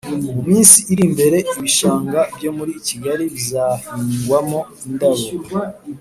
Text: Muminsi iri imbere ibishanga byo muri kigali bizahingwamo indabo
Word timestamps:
Muminsi 0.35 0.77
iri 0.91 1.03
imbere 1.09 1.37
ibishanga 1.57 2.19
byo 2.35 2.51
muri 2.57 2.71
kigali 2.87 3.23
bizahingwamo 3.33 4.59
indabo 4.87 5.25